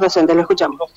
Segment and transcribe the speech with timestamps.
[0.00, 0.92] Docentes, lo escuchamos.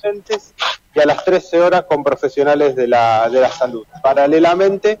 [0.94, 3.84] y a las 13 horas con profesionales de la, de la salud.
[4.00, 5.00] Paralelamente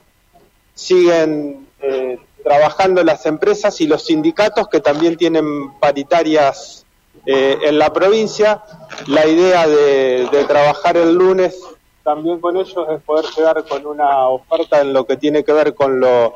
[0.74, 6.84] siguen eh, trabajando las empresas y los sindicatos que también tienen paritarias
[7.26, 8.64] eh, en la provincia.
[9.06, 11.60] La idea de, de trabajar el lunes
[12.02, 15.76] también con ellos es poder llegar con una oferta en lo que tiene que ver
[15.76, 16.34] con lo,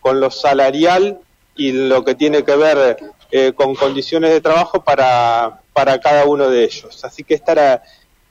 [0.00, 1.20] con lo salarial
[1.56, 2.98] y lo que tiene que ver
[3.30, 7.04] eh, con condiciones de trabajo para, para cada uno de ellos.
[7.04, 7.80] Así que este era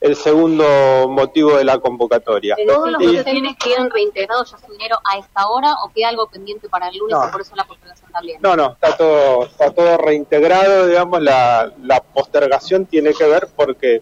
[0.01, 2.57] el segundo motivo de la convocatoria.
[2.67, 6.67] ¿Todos los docentes quedan reintegrados ya su dinero a esta hora o queda algo pendiente
[6.67, 7.25] para el lunes No.
[7.25, 8.41] y por eso la postergación también?
[8.41, 14.01] No, no, está todo, está todo reintegrado, digamos, la, la postergación tiene que ver porque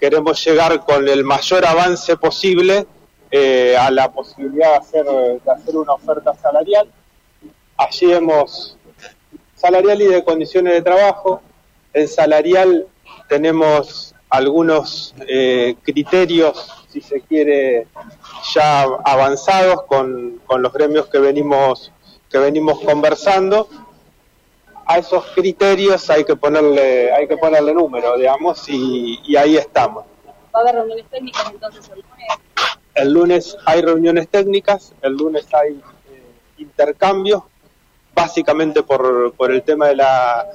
[0.00, 2.86] queremos llegar con el mayor avance posible
[3.30, 6.90] eh, a la posibilidad de hacer, de hacer una oferta salarial.
[7.76, 8.78] Allí hemos,
[9.56, 11.42] salarial y de condiciones de trabajo,
[11.92, 12.86] en salarial
[13.28, 17.86] tenemos algunos eh, criterios, si se quiere,
[18.54, 21.92] ya avanzados con, con los gremios que venimos,
[22.30, 23.68] que venimos conversando.
[24.86, 30.04] A esos criterios hay que ponerle, hay que ponerle número, digamos, y, y ahí estamos.
[30.54, 32.28] ¿Va a haber reuniones técnicas entonces el lunes?
[32.94, 35.72] El lunes hay reuniones técnicas, el lunes hay
[36.10, 36.22] eh,
[36.58, 37.42] intercambios,
[38.14, 40.46] básicamente por, por el tema de la,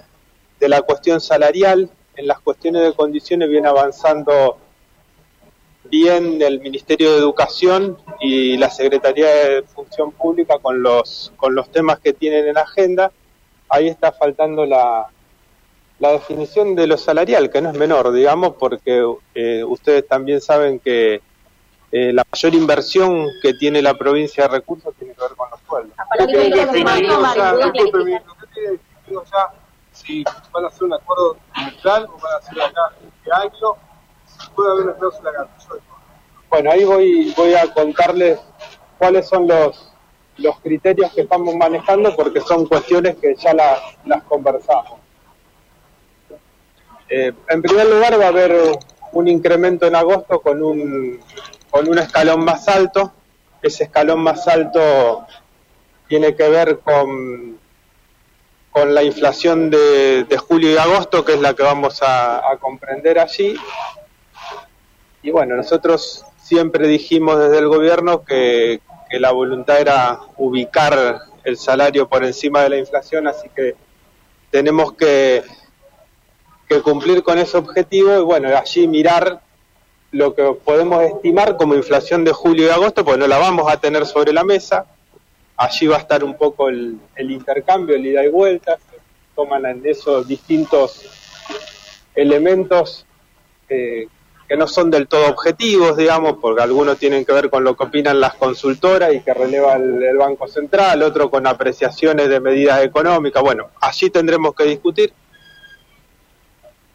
[0.59, 1.89] de la cuestión salarial.
[2.15, 4.57] En las cuestiones de condiciones viene avanzando
[5.83, 11.71] bien el Ministerio de Educación y la Secretaría de Función Pública con los, con los
[11.71, 13.11] temas que tienen en agenda.
[13.69, 15.07] Ahí está faltando la,
[15.99, 19.03] la definición de lo salarial, que no es menor, digamos, porque
[19.35, 21.21] eh, ustedes también saben que
[21.91, 25.59] eh, la mayor inversión que tiene la provincia de recursos tiene que ver con los
[25.67, 25.95] sueldos.
[30.07, 33.75] Si van a hacer un acuerdo trimestral o van a hacer acá este año,
[34.55, 35.81] puede haber una cláusula gatillo.
[36.49, 38.39] Bueno, ahí voy, voy a contarles
[38.97, 39.91] cuáles son los,
[40.37, 44.93] los criterios que estamos manejando porque son cuestiones que ya las, las conversamos.
[47.09, 48.79] Eh, en primer lugar va a haber
[49.11, 51.19] un incremento en agosto con un,
[51.69, 53.11] con un escalón más alto.
[53.61, 55.25] Ese escalón más alto
[56.07, 57.59] tiene que ver con,
[58.77, 63.17] con la inflación de, julio y agosto, que es la que vamos a, a comprender
[63.17, 63.55] allí.
[65.23, 71.57] Y bueno, nosotros siempre dijimos desde el gobierno que, que la voluntad era ubicar el
[71.57, 73.75] salario por encima de la inflación, así que
[74.51, 75.43] tenemos que,
[76.69, 79.41] que cumplir con ese objetivo y bueno, allí mirar
[80.11, 83.79] lo que podemos estimar como inflación de julio y agosto, pues no la vamos a
[83.81, 84.85] tener sobre la mesa.
[85.57, 88.77] Allí va a estar un poco el, intercambio, el ida y vuelta,
[89.35, 91.09] toman en esos distintos
[92.15, 93.05] elementos
[93.69, 94.07] eh,
[94.47, 97.83] que no son del todo objetivos, digamos, porque algunos tienen que ver con lo que
[97.83, 103.43] opinan las consultoras y que releva el, Banco Central, otro con apreciaciones de medidas económicas.
[103.43, 105.13] Bueno, allí tendremos que discutir.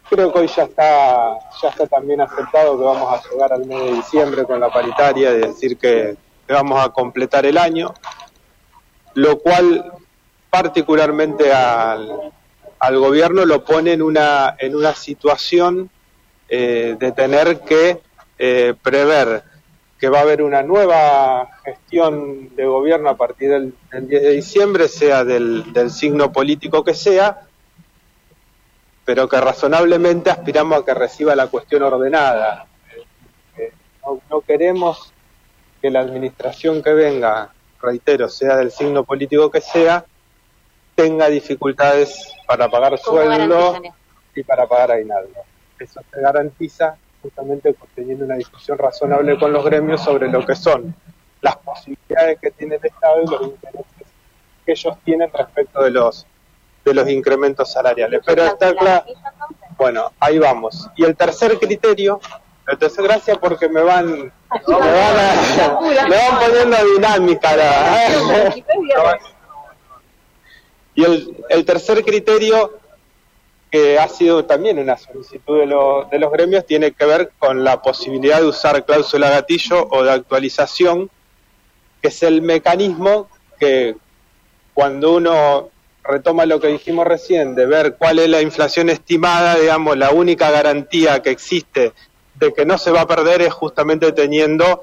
[0.08, 3.84] Creo que hoy ya está, ya está también aceptado que vamos a llegar al mes
[3.84, 6.16] de diciembre con la paritaria, es decir, que
[6.48, 7.94] vamos a completar el año,
[9.14, 9.92] lo cual
[10.50, 12.32] particularmente al,
[12.78, 15.90] al gobierno lo pone en una, en una situación
[16.48, 18.00] eh, de tener que
[18.38, 19.44] eh, prever
[20.02, 24.30] que va a haber una nueva gestión de gobierno a partir del, del 10 de
[24.30, 27.42] diciembre, sea del, del signo político que sea,
[29.04, 32.66] pero que razonablemente aspiramos a que reciba la cuestión ordenada.
[33.56, 33.72] Eh,
[34.04, 35.12] no, no queremos
[35.80, 37.52] que la administración que venga,
[37.82, 40.04] reitero, sea del signo político que sea,
[40.94, 43.97] tenga dificultades para pagar ¿Cómo sueldos garantizan esto?
[44.34, 45.41] y para pagar aguinaldo.
[45.78, 50.54] Eso se garantiza justamente por teniendo una discusión razonable con los gremios sobre lo que
[50.54, 50.94] son
[51.41, 54.06] las posibilidades que tiene el Estado y los intereses
[54.64, 56.26] que ellos tienen respecto de los
[56.84, 58.22] de los incrementos salariales.
[58.26, 59.04] Pero está claro,
[59.76, 60.88] bueno, ahí vamos.
[60.97, 62.20] Y el tercer criterio,
[62.69, 67.56] el tercer gracias porque me van, me van, a- me van poniendo dinámica.
[67.56, 68.55] la-
[70.94, 72.79] y el, el tercer criterio,
[73.70, 77.64] que ha sido también una solicitud de, lo- de los gremios, tiene que ver con
[77.64, 81.11] la posibilidad de usar cláusula gatillo o de actualización,
[82.03, 83.29] que es el mecanismo
[83.59, 83.97] que
[84.75, 85.70] cuando uno
[86.05, 90.50] retoma lo que dijimos recién, de ver cuál es la inflación estimada, digamos, la única
[90.50, 91.93] garantía que existe
[92.42, 94.82] de que no se va a perder es justamente teniendo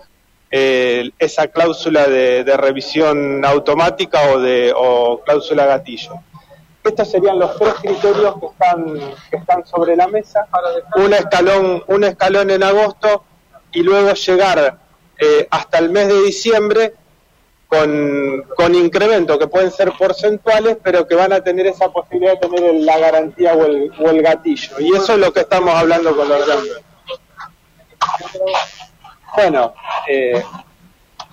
[0.50, 6.14] eh, esa cláusula de, de revisión automática o de o cláusula gatillo.
[6.84, 8.96] Estos serían los tres criterios que están,
[9.30, 10.48] que están sobre la mesa.
[10.96, 13.26] Un escalón, un escalón en agosto
[13.74, 14.80] y luego llegar
[15.20, 16.94] eh, hasta el mes de diciembre
[17.68, 22.48] con, con incremento que pueden ser porcentuales, pero que van a tener esa posibilidad de
[22.48, 24.80] tener la garantía o el, o el gatillo.
[24.80, 26.89] Y eso es lo que estamos hablando con los grandes.
[29.36, 29.74] Bueno,
[30.08, 30.44] eh,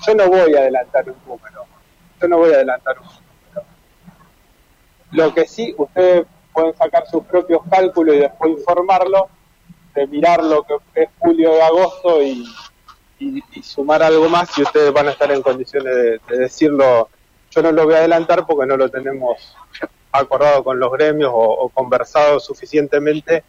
[0.07, 1.65] yo no voy a adelantar un número.
[2.21, 3.65] Yo no voy a adelantar un número.
[5.13, 9.29] Lo que sí, ustedes pueden sacar sus propios cálculos y después informarlo,
[9.95, 12.45] de mirar lo que es julio y agosto y,
[13.19, 17.09] y, sumar algo más y ustedes van a estar en condiciones de, decirlo.
[17.51, 19.57] Yo no lo voy a adelantar porque no lo tenemos
[20.13, 23.45] acordado con los gremios o, conversado suficientemente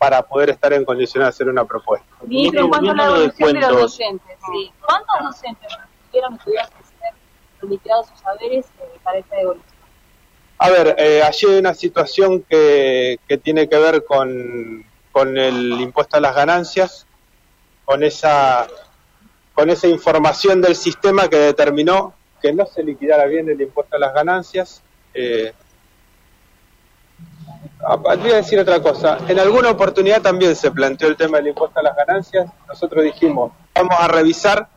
[0.00, 2.06] para poder estar en condiciones de hacer una propuesta.
[2.26, 4.72] Y en cuanto a la evolución de los docentes, ¿sí?
[4.80, 5.76] ¿cuántos docentes
[6.10, 9.74] estudiar ser sus saberes eh, para esta evolución?
[10.56, 15.78] A ver, eh, allí hay una situación que, que tiene que ver con, con el
[15.78, 17.06] impuesto a las ganancias,
[17.84, 18.68] con esa
[19.52, 23.98] con esa información del sistema que determinó que no se liquidara bien el impuesto a
[23.98, 24.82] las ganancias.
[25.12, 25.52] Eh,
[27.98, 29.18] voy a decir otra cosa.
[29.28, 32.50] En alguna oportunidad también se planteó el tema del impuesto a las ganancias.
[32.68, 34.68] Nosotros dijimos, vamos a revisar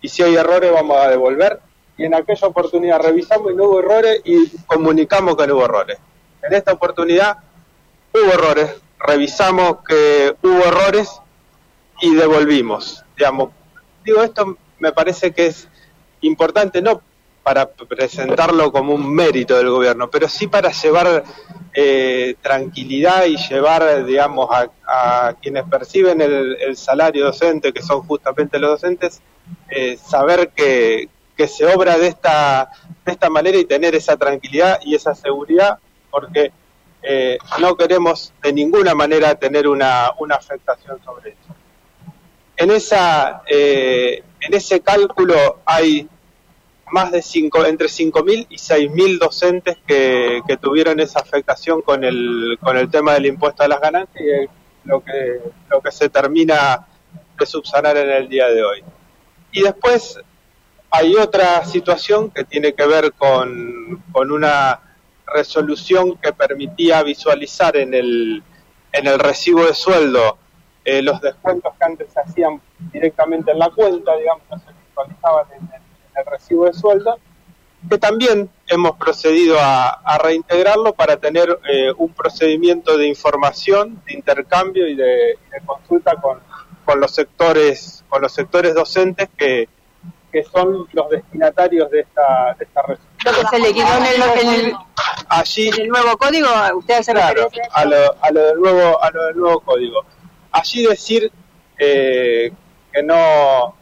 [0.00, 1.60] y si hay errores vamos a devolver.
[1.96, 5.98] Y en aquella oportunidad revisamos y no hubo errores y comunicamos que no hubo errores.
[6.42, 7.38] En esta oportunidad
[8.12, 11.20] hubo errores, revisamos que hubo errores
[12.00, 13.04] y devolvimos.
[13.16, 13.50] Digamos,
[14.04, 15.68] digo esto me parece que es
[16.20, 17.00] importante no
[17.44, 21.22] para presentarlo como un mérito del gobierno, pero sí para llevar
[21.74, 28.70] eh, tranquilidad y llevar, digamos, a, quienes perciben el, salario docente, que son justamente los
[28.70, 29.20] docentes,
[29.68, 32.70] eh, saber que, que se obra de esta,
[33.04, 35.78] de esta manera y tener esa tranquilidad y esa seguridad,
[36.10, 36.50] porque
[37.02, 41.54] eh, no queremos de ninguna manera tener una, una afectación sobre eso.
[42.56, 46.08] En, esa, eh, en ese cálculo hay
[46.94, 52.56] más de cinco, entre 5.000 y 6.000 docentes que, que, tuvieron esa afectación con el,
[52.60, 56.86] con el tema del impuesto a las ganancias y lo que, lo que se termina
[57.36, 58.84] de subsanar en el día de hoy.
[59.50, 60.20] Y después
[60.88, 64.80] hay otra situación que tiene que ver con, con una
[65.26, 68.40] resolución que permitía visualizar en el,
[68.92, 70.38] en el recibo de sueldo
[70.84, 72.60] eh, los descuentos que antes se hacían
[72.92, 75.83] directamente en la cuenta, digamos, no se visualizaban en el,
[76.22, 77.18] recibo de sueldo,
[77.88, 84.86] que también hemos procedido a, reintegrarlo para tener eh, un procedimiento de información, de intercambio
[84.86, 86.40] y de, consulta con,
[86.84, 89.68] con, los sectores, con los sectores docentes que,
[90.32, 93.24] que son los destinatarios de esta, de esta resolución.
[93.24, 94.74] Lo que se le quitó en el,
[95.28, 99.26] allí, el nuevo código, usted hace claro, a lo, a lo del nuevo, a lo
[99.26, 100.04] del nuevo código.
[100.52, 101.30] Allí decir
[101.78, 102.52] eh,
[102.92, 103.76] que no,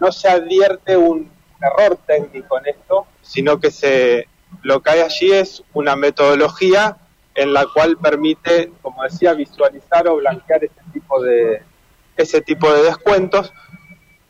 [0.00, 4.28] no se advierte un error técnico en esto, sino que se,
[4.62, 6.96] lo que hay allí es una metodología
[7.34, 11.62] en la cual permite, como decía, visualizar o blanquear ese tipo de,
[12.16, 13.52] ese tipo de descuentos.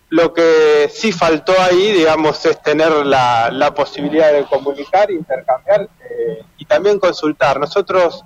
[0.09, 6.43] Lo que sí faltó ahí, digamos, es tener la, la posibilidad de comunicar, intercambiar eh,
[6.59, 7.59] y también consultar.
[7.59, 8.25] Nosotros,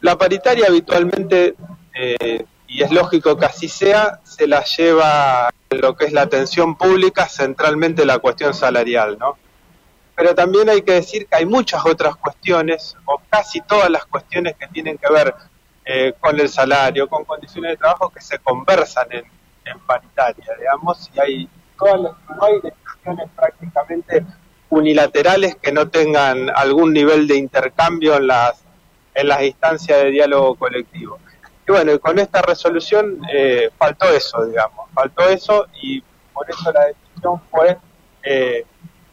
[0.00, 1.54] la paritaria habitualmente
[1.94, 6.76] eh, y es lógico que así sea, se la lleva lo que es la atención
[6.76, 9.36] pública, centralmente la cuestión salarial, ¿no?
[10.16, 14.56] Pero también hay que decir que hay muchas otras cuestiones, o casi todas las cuestiones
[14.56, 15.34] que tienen que ver
[15.84, 19.24] eh, con el salario, con condiciones de trabajo, que se conversan en,
[19.86, 21.48] paritaria, digamos, y hay
[21.78, 24.26] todas las, no hay decisiones prácticamente
[24.70, 28.64] unilaterales que no tengan algún nivel de intercambio en las,
[29.14, 31.18] en las instancias de diálogo colectivo.
[31.66, 36.02] Y bueno, con esta resolución eh, faltó eso, digamos, faltó eso y
[36.32, 37.78] por eso la decisión fue,
[38.24, 38.66] eh,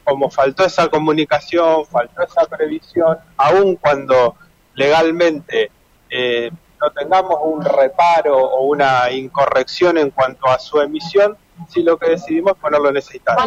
[0.04, 4.36] como faltó esa comunicación, faltó esa previsión, aun cuando
[4.74, 5.72] legalmente
[6.10, 6.52] eh,
[6.82, 11.38] no tengamos un reparo o una incorrección en cuanto a su emisión,
[11.68, 13.46] si lo que decidimos es ponerlo en esa instancia.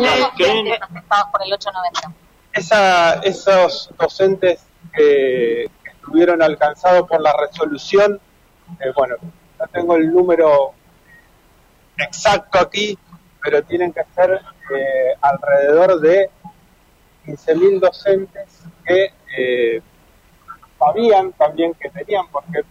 [1.32, 2.12] por el 890?
[2.52, 4.60] Esa, esos docentes
[4.94, 8.20] que estuvieron alcanzados por la resolución
[8.80, 9.16] eh, bueno,
[9.58, 10.72] no tengo el número
[11.96, 12.98] exacto aquí,
[13.42, 14.40] pero tienen que ser
[14.74, 16.30] eh, alrededor de
[17.26, 19.82] 15.000 docentes que eh,
[20.78, 22.62] sabían también que tenían, porque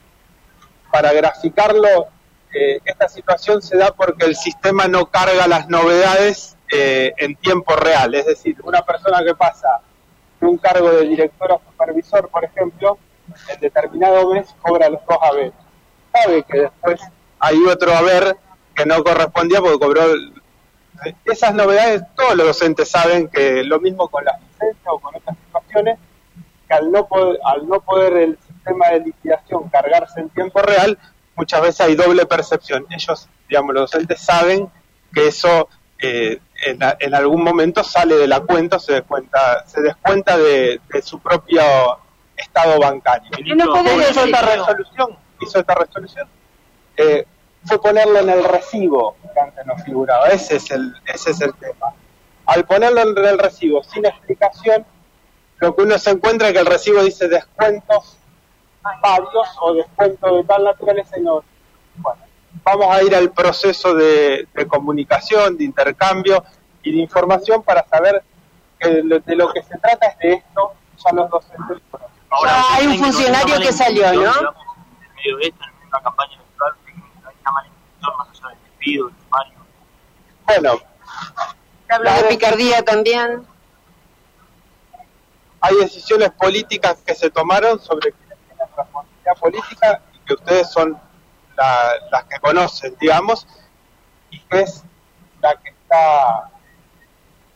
[0.92, 2.08] para graficarlo,
[2.54, 8.26] esta situación se da porque el sistema no carga las novedades en tiempo real, es
[8.26, 9.80] decir, una persona que pasa
[10.42, 12.98] un cargo de director o supervisor, por ejemplo,
[13.48, 15.54] en determinado mes cobra los dos haberes.
[16.14, 17.02] Sabe que después
[17.40, 18.36] hay otro haber
[18.76, 20.04] que no correspondía porque cobró
[21.26, 25.36] esas novedades, todos los docentes saben que lo mismo con la licencia o con otras
[25.46, 26.00] situaciones,
[26.68, 30.98] que al no poder, al no poder el sistema de liquidación cargarse en tiempo real,
[31.36, 32.86] muchas veces hay doble percepción.
[32.92, 34.70] Ellos, digamos, los docentes saben
[35.14, 35.68] que eso
[36.00, 41.62] eh, en, algún momento sale de la cuenta, se descuenta, se descuenta de, su propio
[42.38, 43.32] estado bancario.
[43.38, 45.18] ¿Y no puede resolución?
[45.42, 46.28] Hizo esta resolución.
[46.98, 47.26] Eh,
[47.66, 50.28] fue ponerlo en el recibo que antes no figuraba.
[50.28, 51.94] Ese es el, ese es el tema.
[52.46, 54.86] Al ponerlo en el recibo sin explicación,
[55.58, 58.18] lo que uno se encuentra es que el recibo dice descuentos
[59.02, 61.44] varios o descuentos de tal naturaleza y no.
[61.96, 62.22] Bueno,
[62.64, 66.44] vamos a ir al proceso de, comunicación, de intercambio
[66.84, 68.24] y de información para saber
[68.80, 71.78] que de, lo que se trata es de esto, ya los docentes
[72.30, 74.32] Ahora, hay un funcionario que salió, ¿no?
[75.24, 76.42] En medio de esta, en una campaña
[80.46, 80.82] bueno.
[81.90, 83.46] habla de picardía también.
[85.62, 91.00] Hay decisiones políticas que se tomaron sobre quienes tienen responsabilidad política y que ustedes son
[92.12, 93.48] las que conocen, digamos,
[94.32, 94.84] y que es
[95.42, 96.50] la que está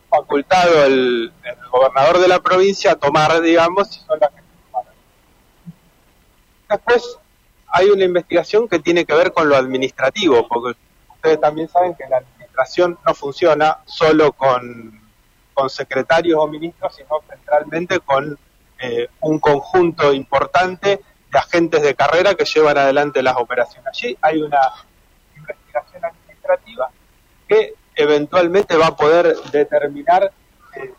[0.08, 4.70] facultado el, el, gobernador de la provincia a tomar, digamos, y son las que se
[4.70, 4.94] tomaron.
[6.68, 7.18] Después
[7.76, 10.78] hay una investigación que tiene que ver con lo administrativo, porque
[11.14, 15.04] ustedes también saben que la administración no funciona solo con,
[15.68, 18.38] secretarios o ministros, sino centralmente con
[18.78, 21.00] eh, un conjunto importante
[21.32, 23.86] de agentes de carrera que llevan adelante las operaciones.
[23.86, 24.60] Allí hay una
[25.36, 26.90] investigación administrativa
[27.48, 30.30] que eventualmente va a poder determinar
[30.76, 30.94] eh,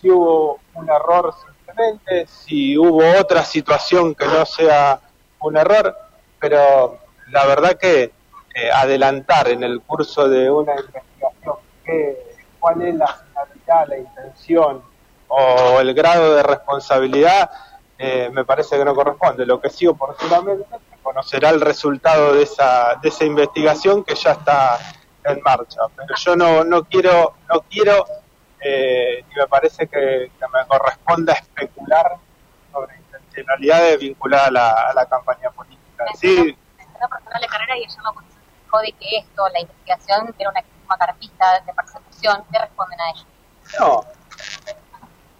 [0.00, 5.00] si hubo un error simplemente, si hubo otra situación que no sea
[5.40, 5.96] un error,
[6.38, 6.98] pero
[7.30, 8.12] la verdad que
[8.54, 11.56] eh, adelantar en el curso de una investigación
[12.58, 14.82] cuál es la finalidad, la intención
[15.28, 17.50] o el grado de responsabilidad,
[17.98, 19.46] eh, me parece que no corresponde.
[19.46, 20.64] Lo que sí oportunamente
[21.02, 24.78] conocerá el resultado de esa, de esa investigación que ya está
[25.24, 25.80] en marcha.
[25.96, 28.06] Pero yo no, no quiero, no quiero
[28.60, 32.16] eh, y me parece que, me corresponda especular
[33.38, 36.04] sobre intencionalidades vinculadas a la, a la campaña política.
[36.14, 36.36] Sí.
[36.36, 40.62] de carrera y ayer la oposición dijo de que esto, la investigación, era una,
[40.98, 42.44] carpista de persecución.
[42.50, 43.24] ¿Qué responden a ello?
[43.78, 44.04] No,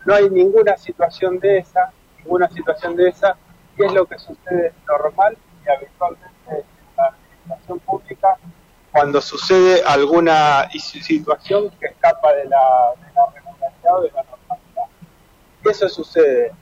[0.05, 3.37] no hay ninguna situación de esa, ninguna situación de esa,
[3.77, 6.65] y es lo que sucede normal y habitualmente en
[6.97, 8.37] la administración pública
[8.93, 14.85] cuando sucede alguna situación que escapa de la, de la regularidad o de la normalidad.
[15.65, 16.53] Y eso sucede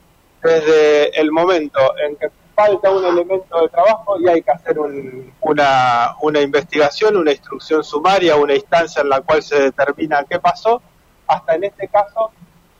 [0.46, 6.16] desde el momento en que falta un elemento de trabajo y hay que hacer una,
[6.22, 10.80] una investigación, una instrucción sumaria, una instancia en la cual se determina qué pasó,
[11.26, 12.30] hasta en este caso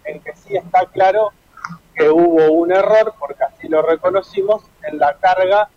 [0.05, 1.33] en que sí está claro
[1.95, 5.69] que hubo un error, porque así lo reconocimos, en la carga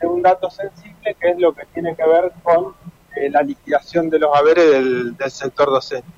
[0.00, 2.74] de un dato sensible, que es lo que tiene que ver con
[3.16, 6.08] eh, la liquidación de los haberes del, sector docente.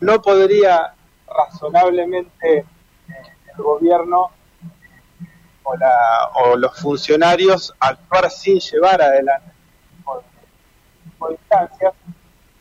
[0.00, 0.94] No podría
[1.26, 2.66] razonablemente
[3.56, 4.30] el gobierno
[5.64, 9.52] o, la, o los funcionarios actuar sin llevar adelante
[11.28, 11.94] de instancias,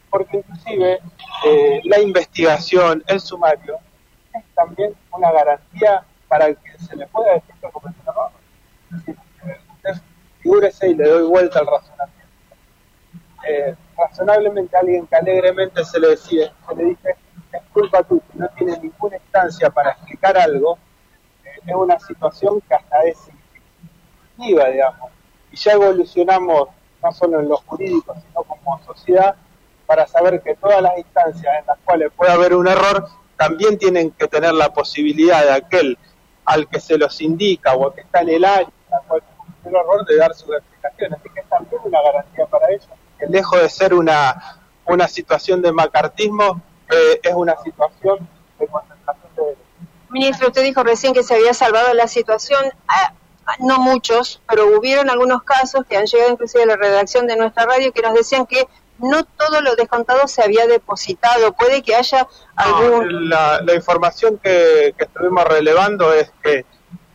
[0.09, 0.99] porque inclusive
[1.45, 3.79] eh, la investigación, el sumario,
[4.33, 10.01] es también una garantía para que se le pueda decir que cometió un error.
[10.41, 12.21] Figúrese y le doy vuelta al razonamiento.
[13.47, 17.15] Eh, razonablemente alguien que alegremente se le, decide, se le dice
[17.51, 20.77] es culpa tuya, no tiene ninguna instancia para algo,
[21.65, 25.11] es una situación que hasta es significativa, digamos.
[25.51, 26.69] Y ya evolucionamos,
[27.03, 29.35] no solo en lo jurídico, sino como sociedad,
[29.85, 34.11] para saber que todas las instancias en las cuales puede haber un error, también tienen
[34.11, 35.97] que tener la posibilidad de aquel
[36.45, 39.21] al que se los indica o que está en el área en la cual
[39.65, 41.13] error de dar su explicación.
[41.13, 42.87] Así que es también una garantía para ellos.
[43.19, 48.27] Que lejos de ser una, una situación de macartismo, eh, es una situación
[48.59, 49.20] de concentración.
[50.11, 52.63] Ministro, usted dijo recién que se había salvado la situación.
[52.87, 53.13] Ah,
[53.59, 57.65] no muchos, pero hubieron algunos casos que han llegado inclusive a la redacción de nuestra
[57.65, 58.67] radio que nos decían que
[58.99, 61.53] no todo lo descontado se había depositado.
[61.53, 63.29] Puede que haya algún...
[63.29, 66.65] la, información que, estuvimos relevando es que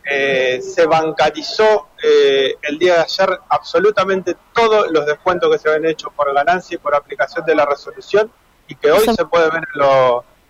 [0.09, 5.85] eh, se bancarizó eh, el día de ayer absolutamente todos los descuentos que se habían
[5.85, 8.31] hecho por ganancia y por aplicación de la resolución
[8.67, 9.81] y que hoy se puede ver en,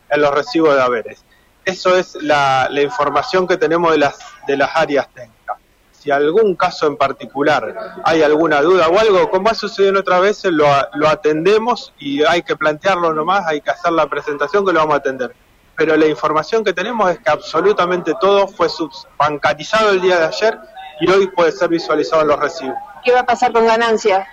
[0.10, 1.24] en los recibos de haberes.
[1.68, 5.58] Eso es la, la información que tenemos de las, de las áreas técnicas.
[5.92, 10.22] Si algún caso en particular hay alguna duda o algo, como ha sucedido en otras
[10.22, 14.72] veces, lo, lo atendemos y hay que plantearlo nomás, hay que hacer la presentación que
[14.72, 15.36] lo vamos a atender.
[15.76, 18.70] Pero la información que tenemos es que absolutamente todo fue
[19.18, 20.58] bancarizado el día de ayer
[21.02, 22.78] y hoy puede ser visualizado en los recibos.
[23.04, 24.26] ¿Qué va a pasar con ganancias?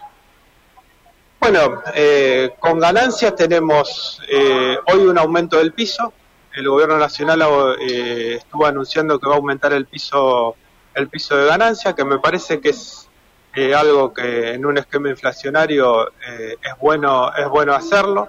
[1.41, 6.13] Bueno, eh, con ganancias tenemos eh, hoy un aumento del piso.
[6.55, 7.43] El gobierno nacional
[7.81, 10.57] eh, estuvo anunciando que va a aumentar el piso
[10.95, 13.09] el piso de ganancia, que me parece que es
[13.55, 18.29] eh, algo que en un esquema inflacionario eh, es bueno es bueno hacerlo,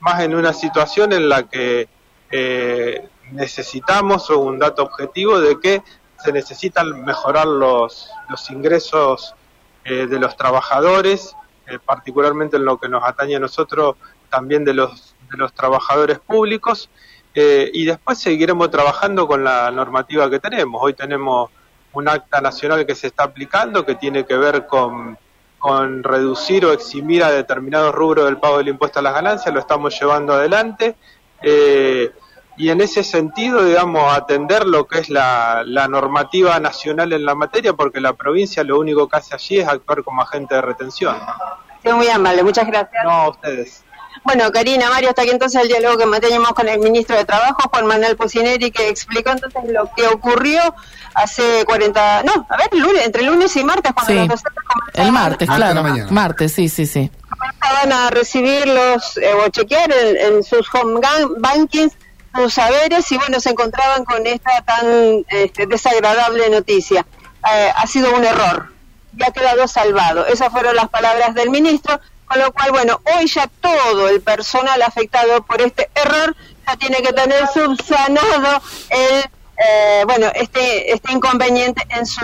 [0.00, 1.88] más en una situación en la que
[2.30, 5.82] eh, necesitamos un dato objetivo de que
[6.22, 9.34] se necesitan mejorar los, los ingresos
[9.84, 11.34] de los trabajadores,
[11.84, 13.96] particularmente en lo que nos atañe a nosotros,
[14.30, 16.88] también de los, de los trabajadores públicos,
[17.34, 20.82] y después seguiremos trabajando con la normativa que tenemos.
[20.82, 21.50] Hoy tenemos
[21.92, 25.18] un acta nacional que se está aplicando que tiene que ver con,
[25.58, 29.60] con reducir o eximir a determinados rubros del pago del impuesto a las ganancias, lo
[29.60, 30.96] estamos llevando adelante.
[31.42, 32.10] Eh,
[32.56, 37.34] y en ese sentido, digamos, atender lo que es la, la, normativa nacional en la
[37.34, 41.16] materia, porque la provincia lo único que hace allí es actuar como agente de retención.
[41.84, 43.04] muy amable, muchas gracias.
[43.04, 43.84] No, a ustedes.
[44.24, 47.68] Bueno, Karina, Mario, hasta aquí entonces el diálogo que mantenemos con el ministro de Trabajo,
[47.70, 50.60] Juan Manuel Pucineri, que explicó entonces lo que ocurrió
[51.14, 54.42] hace 40, no, a ver, lunes, entre lunes y martes, cuando sí.
[54.94, 55.82] El martes, claro.
[56.10, 57.10] Martes, sí, sí, sí.
[57.60, 61.00] Van a recibirlos eh, o chequear en, sus home
[61.38, 61.94] bankings
[62.34, 67.04] sus saberes y bueno, se encontraban con esta tan este, desagradable noticia.
[67.52, 68.72] Eh, ha sido un error,
[69.14, 70.26] ya ha quedado salvado.
[70.26, 72.00] Esas fueron las palabras del ministro.
[72.32, 76.34] Con lo cual, bueno, hoy ya todo el personal afectado por este error
[76.66, 79.24] ya tiene que tener subsanado el,
[79.58, 82.20] eh, bueno, este, este inconveniente en su